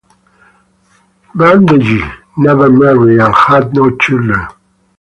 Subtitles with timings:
[1.35, 2.03] Brandegee
[2.35, 4.47] never married and had no children.